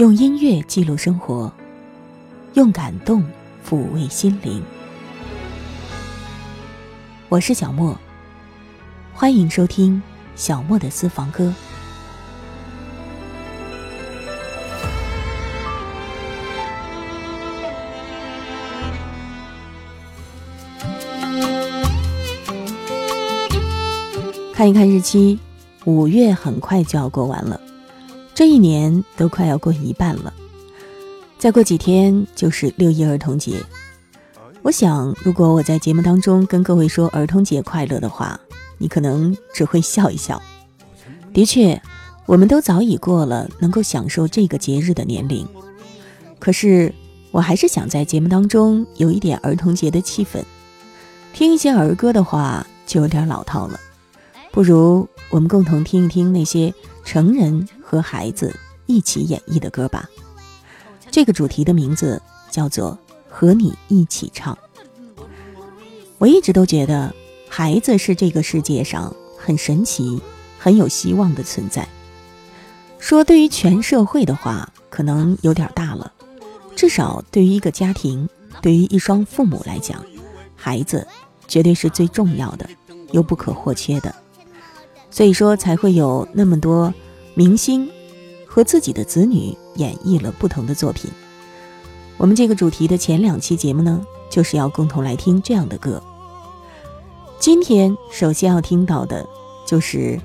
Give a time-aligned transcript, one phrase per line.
[0.00, 1.52] 用音乐记录生活，
[2.54, 3.22] 用感动
[3.68, 4.62] 抚慰心灵。
[7.28, 7.94] 我是小莫，
[9.12, 10.02] 欢迎收听
[10.34, 11.52] 小莫的私房歌。
[24.54, 25.38] 看一看日期，
[25.84, 27.60] 五月很快就要过完了。
[28.34, 30.32] 这一年都快要过一半了，
[31.38, 33.56] 再过几天就是六一儿童节。
[34.62, 38.38] 我想，如果我在节目当中跟各位说儿童节快乐的话，
[38.78, 40.40] 你可能只会笑一笑。
[41.32, 41.80] 的确，
[42.26, 45.46] 我们都早已过了能够享受这个节日的年龄。
[46.38, 46.94] 可是，
[47.30, 50.42] 我还是想在节目当中有一点儿童节的气氛。
[51.32, 53.78] 听一些儿歌的话，就有点老套了。
[54.50, 56.72] 不如我们共同听一听那些
[57.04, 57.68] 成人。
[57.82, 58.54] 和孩子
[58.86, 60.08] 一起演绎的歌吧，
[61.10, 62.96] 这个主题的名字叫做
[63.28, 64.56] “和你一起唱”。
[66.18, 67.12] 我一直都觉得
[67.48, 70.22] 孩子是这个世界上很神奇、
[70.56, 71.88] 很有希望的存在。
[73.00, 76.12] 说对于全社会的话，可能有点大了，
[76.76, 78.28] 至少对于一个家庭、
[78.62, 80.00] 对于一双父母来讲，
[80.54, 81.04] 孩子
[81.48, 82.70] 绝对是最重要的，
[83.10, 84.14] 又不可或缺的。
[85.10, 86.92] 所以说，才会有那么多。
[87.34, 87.88] 明星
[88.44, 91.10] 和自己的子女演绎了不同的作品。
[92.18, 96.02] 我们这个主题的前两期节目呢，就是要共同来听这样的歌。
[97.38, 99.26] 今天首先要听到的，
[99.64, 100.20] 就是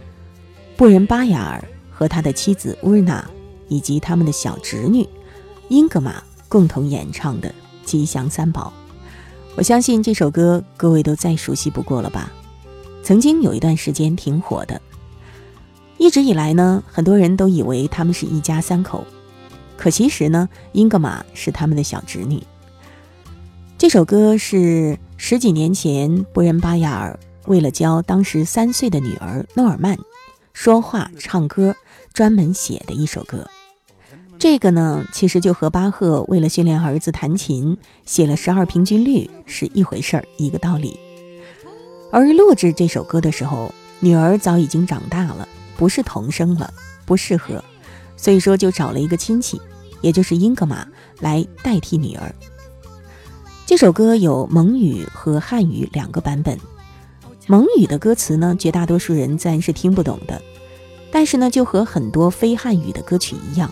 [0.75, 3.23] 布仁巴雅尔和他的妻子乌日娜
[3.69, 5.07] 以及他们的小侄女
[5.69, 7.47] 英格玛共同演唱的
[7.85, 8.73] 《吉祥三宝》。
[9.55, 12.29] 我相信这首歌各位都再熟悉不过了吧？
[13.05, 14.81] 曾经有一段时间挺火的。
[15.99, 19.05] 一直以来呢，很多人都以为他们是一家三口，
[19.77, 22.41] 可其实呢，英格玛是他们的小侄女。
[23.77, 29.95] 这首歌是十几年前布仁巴亚尔为了教当时三岁的女儿诺尔曼
[30.51, 31.75] 说话、唱歌，
[32.11, 33.47] 专门写的一首歌。
[34.39, 40.99] 这个呢，其实就和巴赫为了训练儿子弹琴写了十二平均律是一回事儿，一个道理。
[42.15, 45.45] 而录制这首歌的时候，女儿早已经长大了。
[45.75, 46.73] 不是童声了，
[47.05, 47.61] 不适合，
[48.15, 49.59] 所以说就找了一个亲戚，
[49.99, 50.87] 也就是英格玛
[51.19, 52.33] 来代替女儿。
[53.65, 56.57] 这首歌有蒙语和汉语两个版本，
[57.47, 60.41] 蒙语的歌词呢，绝大多数人自然是听不懂的，
[61.11, 63.69] 但是呢，就和很多非汉语的歌曲一样，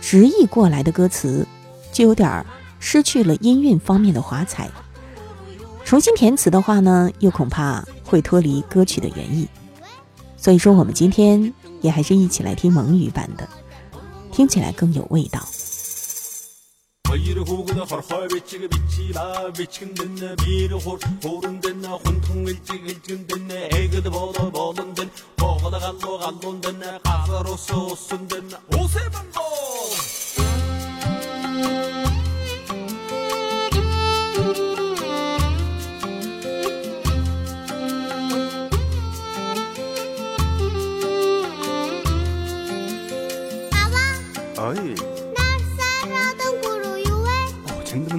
[0.00, 1.44] 直译过来的歌词
[1.90, 2.46] 就有点
[2.78, 4.70] 失去了音韵方面的华彩，
[5.92, 9.46] 重新填词的话呢又恐怕会脱离歌曲的原意。
[10.38, 13.46] 所以说我们今天也还是一起来听蒙语版的
[14.32, 15.46] 听起来更有味道。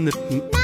[0.05, 0.62] നിന്ന്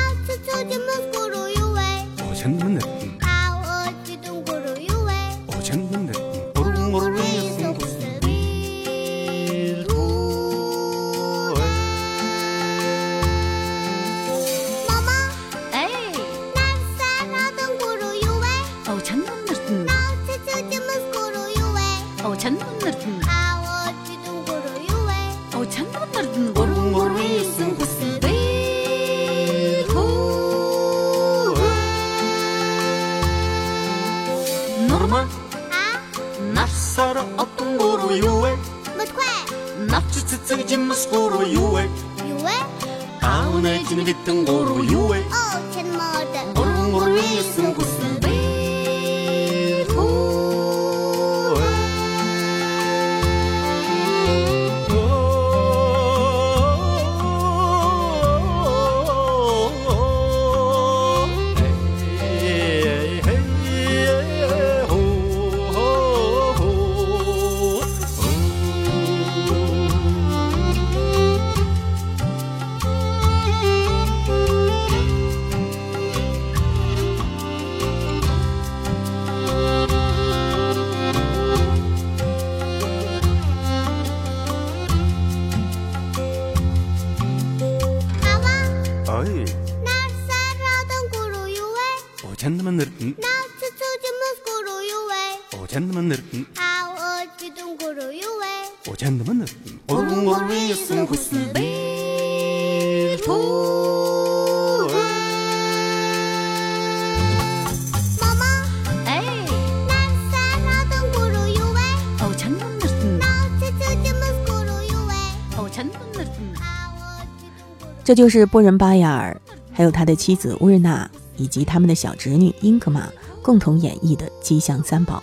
[118.10, 119.40] 这就是波仁巴雅尔，
[119.72, 121.08] 还有他的妻子乌日娜
[121.38, 123.08] 以及他们的小侄女英格玛
[123.40, 125.18] 共同演绎的《吉祥三宝》。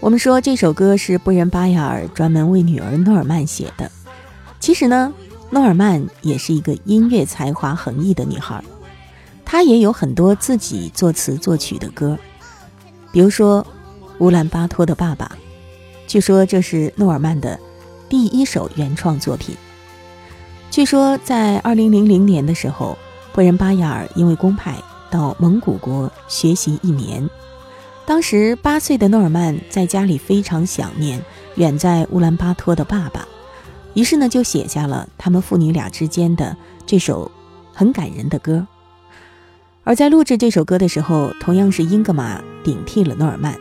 [0.00, 3.90] 我们说这首歌是波仁巴雅尔专门为女儿诺尔曼写的。
[4.58, 5.12] 其实呢，
[5.50, 8.64] 诺尔曼也是一个音乐才华横溢的女孩，
[9.44, 12.18] 她也有很多自己作词作曲的歌，
[13.12, 13.62] 比如说
[14.20, 15.30] 《乌兰巴托的爸爸》，
[16.06, 17.60] 据说这是诺尔曼的
[18.08, 19.54] 第一首原创作品。
[20.74, 22.98] 据说，在二零零零年的时候，
[23.32, 24.74] 布仁巴雅尔因为公派
[25.08, 27.30] 到蒙古国学习一年。
[28.04, 31.24] 当时八岁的诺尔曼在家里非常想念
[31.54, 33.24] 远在乌兰巴托的爸爸，
[33.94, 37.30] 于是呢就写下了他们父女俩之间的这首
[37.72, 38.66] 很感人的歌。
[39.84, 43.56] 而在录制这首歌的时候，同样是英格玛顶替了诺尔曼，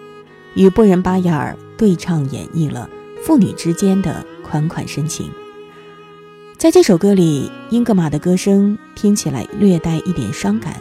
[0.56, 2.90] 与布仁巴雅尔对唱演绎了
[3.24, 5.32] 父女之间的款款深情。
[6.64, 10.80] 在这首歌里，英格玛的歌声听起来略带一点伤感，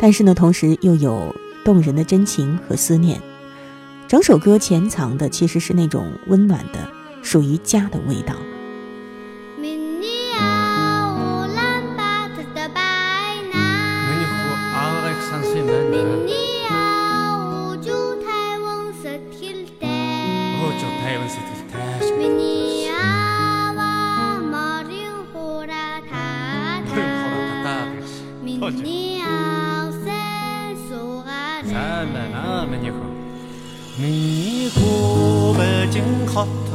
[0.00, 1.34] 但是呢，同时又有
[1.64, 3.20] 动人的真情和思念。
[4.06, 6.88] 整首歌潜藏的其实是那种温暖的、
[7.22, 8.36] 属于家的味道。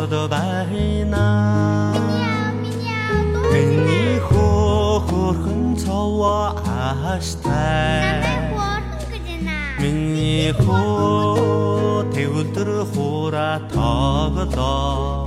[0.10, 0.38] 的白
[1.10, 1.94] 那，
[3.52, 8.22] 你火火很草我阿是台，
[9.80, 15.26] 你火铁不得火啦他个刀，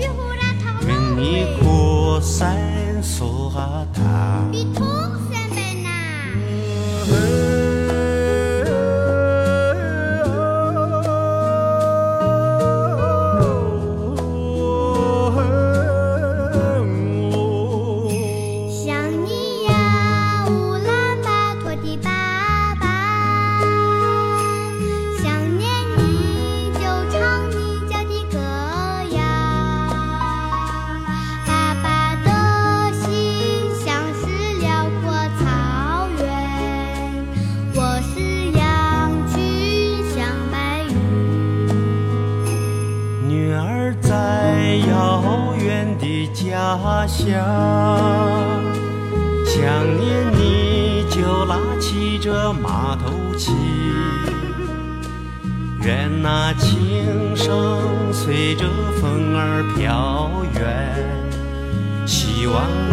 [1.16, 2.56] 你火山
[3.02, 4.02] 说哈他。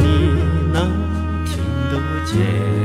[0.02, 0.08] 你
[0.72, 0.90] 能
[1.46, 1.94] 听得
[2.26, 2.84] 见。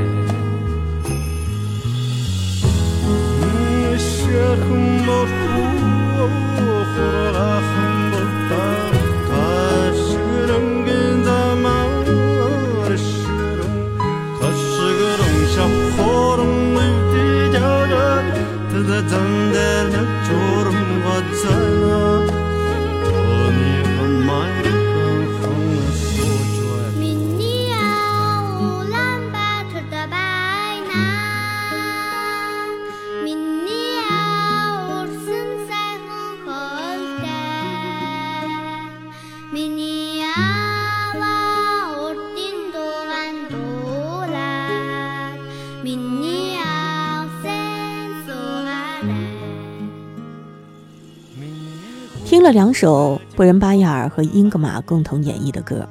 [52.29, 55.89] 听了两首布仁巴亚尔和英格玛共同演绎的歌，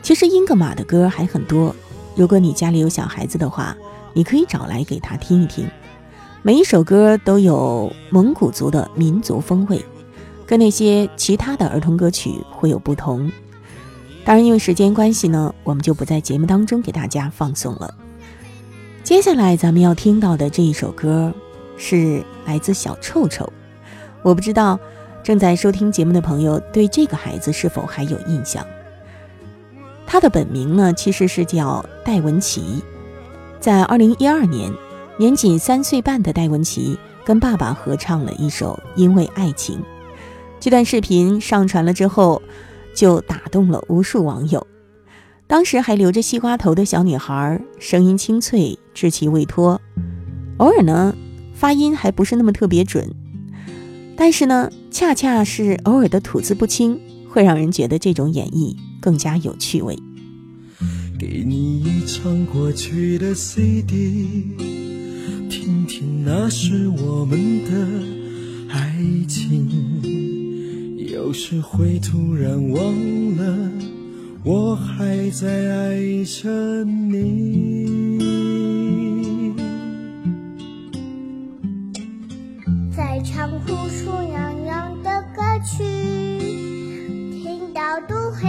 [0.00, 1.76] 其实英格玛的歌还很多。
[2.14, 3.76] 如果你家里有小孩子的话，
[4.14, 5.68] 你可以找来给他听一听。
[6.40, 9.84] 每一首歌都有蒙古族的民族风味，
[10.46, 13.30] 跟那些其他的儿童歌曲会有不同。
[14.24, 17.92] 当然，因为时间关系呢，我们就不在节目当中给大家放送了。
[19.04, 21.34] 接下来咱们要听到的这一首歌
[21.76, 23.52] 是来自小臭臭，
[24.22, 24.80] 我不知道。
[25.26, 28.64] 正在收听节目的朋友，对这个孩子是否还有印象？
[30.06, 32.80] 他的本名呢，其实是叫戴文琪。
[33.58, 34.72] 在二零一二年，
[35.18, 39.80] 年仅三岁半的戴文琪跟爸爸合唱了一首《因为爱情》。
[40.60, 42.40] 这段视频上传了之后，
[42.94, 44.64] 就打动了无数网友。
[45.48, 49.80] 当时还留着西瓜头的小女孩，声音清脆，稚气未脱，
[50.58, 51.12] 偶尔呢，
[51.52, 53.12] 发音还不是那么特别准，
[54.16, 59.96] 但是呢，恰恰是偶尔的吐字不清，会让人觉得这种演绎更加有趣味。
[61.18, 64.26] 给你一张过去的 CD，
[65.48, 68.96] 听听那是我们的爱
[69.28, 69.68] 情。
[71.12, 73.70] 有时会突然忘了，
[74.44, 78.15] 我还在爱着你。
[83.16, 85.82] 会唱呼出洋洋的歌曲，
[87.42, 88.46] 听到都会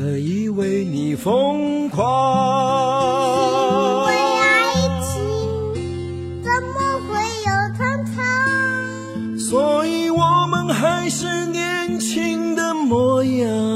[0.00, 2.00] 可以为你疯狂。
[4.00, 4.72] 因为爱
[5.04, 5.20] 情
[6.42, 8.16] 怎么会有疼痛？
[9.38, 13.69] 所以我们还是年轻的模样。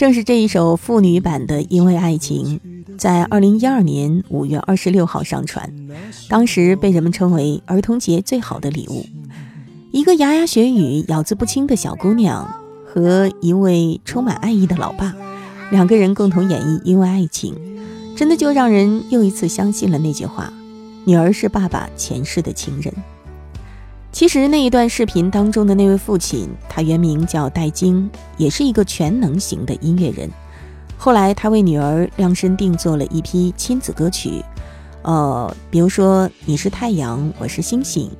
[0.00, 2.58] 正是这一首妇女版的《因为爱情》，
[2.96, 5.70] 在二零一二年五月二十六号上传，
[6.26, 9.04] 当时被人们称为儿童节最好的礼物。
[9.92, 12.50] 一个牙牙学语、咬字不清的小姑娘
[12.82, 15.14] 和一位充满爱意的老爸，
[15.70, 17.54] 两个人共同演绎《因为爱情》，
[18.16, 20.50] 真的就让人又一次相信了那句话：
[21.04, 22.90] 女儿是爸爸前世的情人。
[24.12, 30.28] 其实那一段视频当中的那位父亲，他原名叫戴晶，也是一个全能型的音乐人。
[30.98, 34.44] 后来他为女儿量身定做了一批亲子歌曲，
[35.02, 38.08] 呃，比如说《你是太阳，我是星星》，《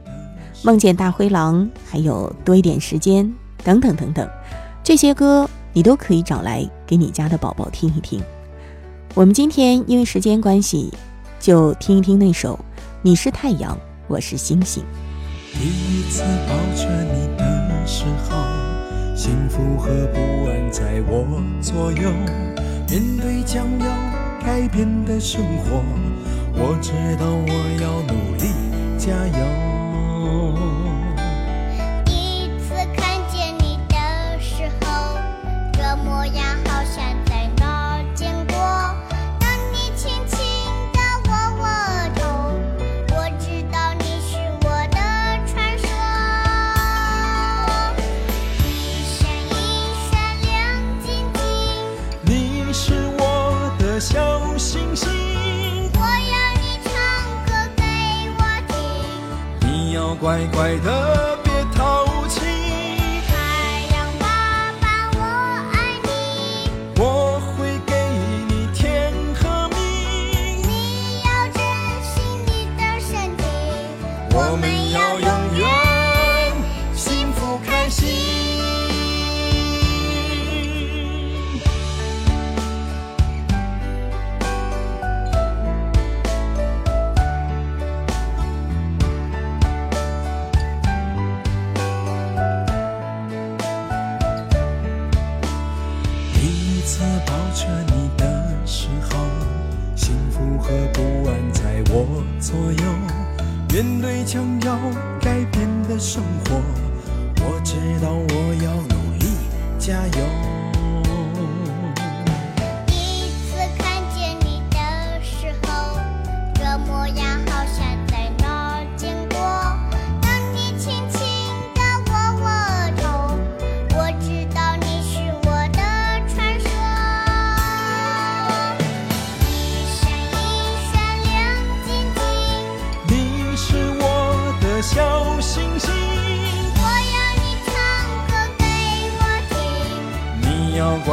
[0.63, 3.31] 梦见大灰狼》，还有多一点时间
[3.65, 4.27] 等等等等。
[4.83, 8.23] 这些歌你都可以找来给你家的宝宝听一听。
[9.15, 10.91] 我们今天因为时间关系，
[11.41, 12.55] 就听一听那首
[13.03, 14.83] 《你是太阳，我是星星》。
[15.53, 18.37] 第一次抱着你的时候，
[19.15, 22.11] 幸福和不安在我左右。
[22.89, 23.87] 面对将要
[24.45, 25.83] 改变的生活，
[26.55, 27.53] 我知道我
[27.83, 28.45] 要努力
[28.99, 30.70] 加油。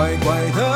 [0.08, 0.67] 乖乖的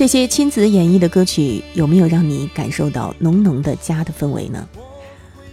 [0.00, 4.66] 这些亲子演绎的歌曲有没有让你感受到浓浓的家的氛围呢？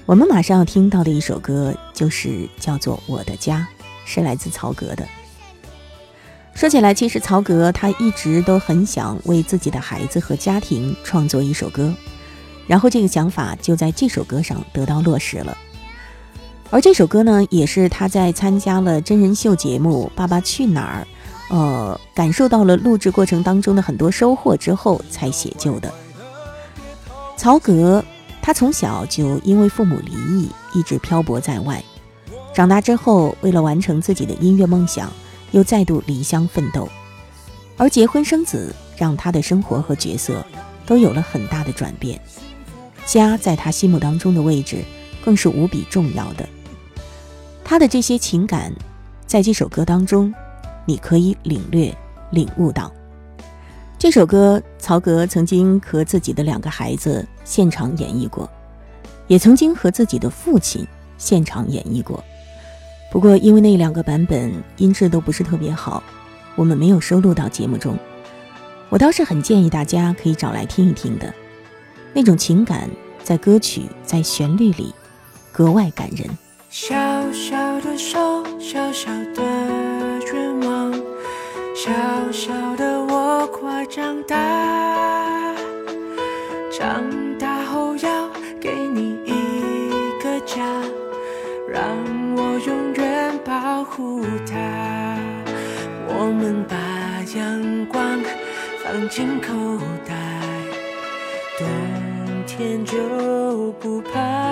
[0.06, 3.68] 我们马上要听到的一首歌就是叫做《我的家》，
[4.06, 5.06] 是来自曹格的。
[6.54, 11.94] 说起来，其实曹格他一直都很想为自己的孩子和家庭创作一首歌，
[12.68, 15.58] 然后这个想法就在这首歌上得到落实了。
[16.70, 21.06] 而这首歌呢，也是他在参加了真人秀节目《爸爸去哪儿》，
[21.50, 25.94] 呃，感受到了录制过程当中的很多收获之后才写就的。
[27.38, 28.04] 曹格
[28.42, 31.84] 他从小就因为父母离异，一直漂泊在外，
[32.54, 35.12] 长大之后为了完成自己的音乐梦想，
[35.52, 36.90] 又再度离乡奋斗，
[37.78, 40.46] 而结婚生子让他的生活和角色
[40.86, 42.20] 都有了很大的转变。
[43.06, 44.84] 家在他心目当中的位置
[45.24, 46.48] 更是无比重要的。
[47.64, 48.74] 他的这些情感，
[49.26, 50.34] 在这首歌当中，
[50.88, 51.94] 你可以领略、
[52.32, 52.92] 领悟到。
[54.00, 58.50] 这首歌，曹格曾经和自己的两个孩子现场演绎过，
[59.28, 62.24] 也曾经和自己的父亲现场演绎过。
[63.12, 66.02] 不过，因为那两个版本音质都不是特别好，
[66.56, 67.98] 我们没有收录到节目中。
[68.90, 71.34] 我倒是很建议大家可以找来听一听的，
[72.14, 72.90] 那种情感
[73.24, 74.96] 在歌曲、在旋律里
[75.52, 76.30] 格外感人。
[76.70, 76.94] 小
[77.32, 79.42] 小的手，小小的
[80.34, 80.92] 愿望，
[81.74, 81.92] 小
[82.32, 85.56] 小的我快长大。
[86.70, 87.04] 长
[87.40, 90.64] 大后要给你一个家，
[91.70, 91.82] 让
[92.36, 95.18] 我永远保护它。
[96.06, 96.76] 我们把
[97.34, 98.20] 阳光
[98.84, 99.54] 放进口
[100.06, 100.14] 袋，
[101.58, 101.66] 冬
[102.46, 104.47] 天就不怕。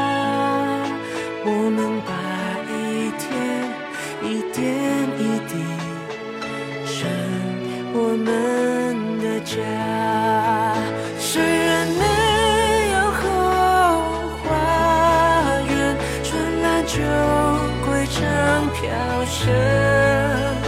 [16.86, 17.02] 酒
[17.84, 20.65] 归常飘雪。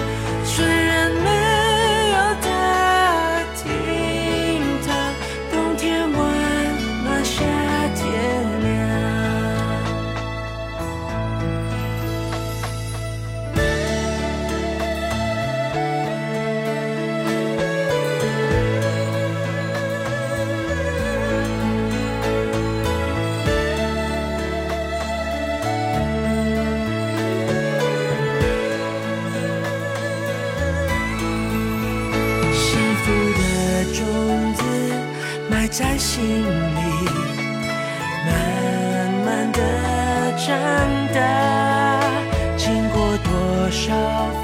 [43.88, 44.37] 桥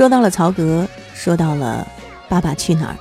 [0.00, 1.86] 说到了曹格，说到了
[2.30, 2.94] 《爸爸去哪儿》，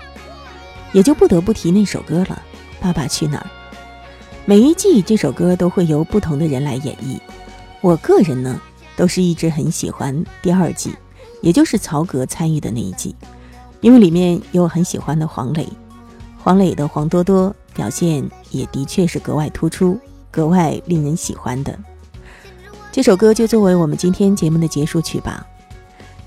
[0.92, 2.44] 也就不得不提那首歌了，
[2.84, 3.46] 《爸爸去哪儿》。
[4.44, 7.18] 每一季这首歌都会由不同的人来演绎。
[7.80, 8.60] 我个人呢，
[8.98, 10.94] 都是一直很喜欢第二季，
[11.42, 13.16] 也就是曹格参与的那一季，
[13.80, 15.66] 因为里面有很喜欢的黄磊，
[16.44, 19.98] 黄磊的黄多多表现也的确是格外突出，
[20.30, 21.80] 格外令人喜欢的。
[22.92, 25.48] 这首歌就作为我们今天节目的结束曲吧。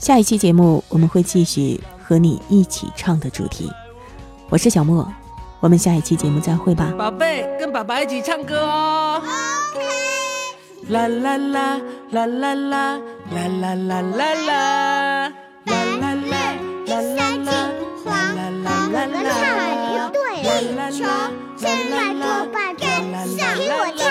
[0.03, 3.71] 下一期节目我们会继续和你一起唱的主题。
[4.49, 5.07] 我是小莫，
[5.61, 6.93] 我们下一期节目再会吧。
[6.99, 9.23] 宝贝，跟爸爸一起唱歌哦。
[10.89, 15.31] 啦啦啦啦啦啦啦啦啦啦啦啦啦
[15.67, 17.71] 啦啦啦啦。
[18.05, 20.19] 黄黄的唱对，
[20.91, 21.07] 球
[21.57, 22.83] 现在拖把跟
[23.39, 24.03] 上，听我唱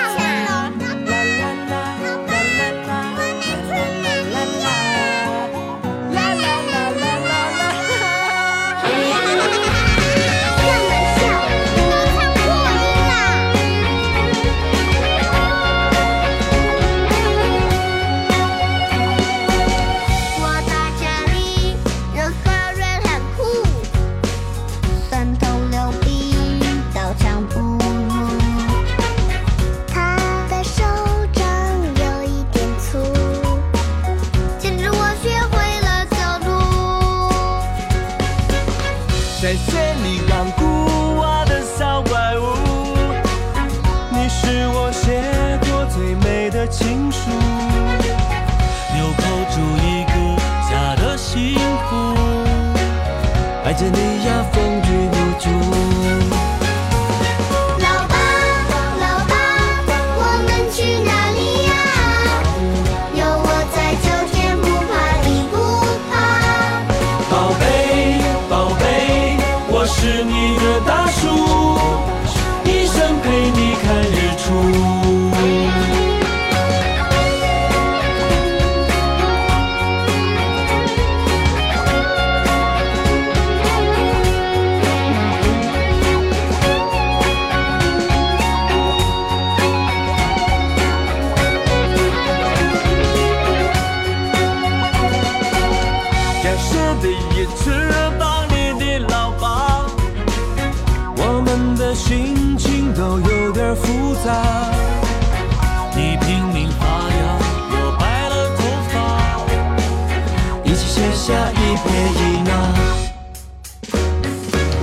[111.32, 112.52] 下一撇一捺。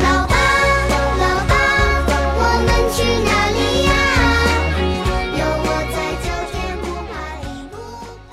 [0.00, 0.32] 老爸，
[1.20, 1.52] 老爸，
[2.38, 3.90] 我们去哪里呀？
[5.37, 7.76] 有我在，秋天不怕地不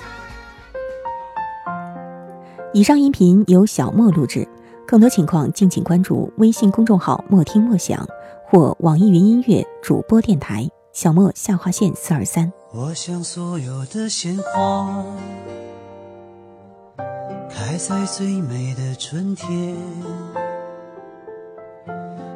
[2.72, 4.48] 以上音频由小莫录制，
[4.86, 8.08] 更多情况敬请关注微信公众号“莫听莫想”
[8.48, 12.50] 或网易云音乐主播电台“小莫下划线四二三”。
[12.72, 15.04] 我想所有的鲜花
[17.48, 19.76] 开在最美的春天，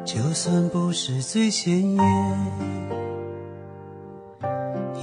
[0.05, 2.05] 就算不是最鲜艳，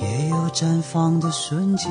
[0.00, 1.88] 也有绽放的瞬间。